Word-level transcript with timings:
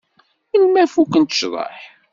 Melmi 0.49 0.77
ad 0.83 0.89
fukkent 0.93 1.35
cḍeḥ? 1.41 1.77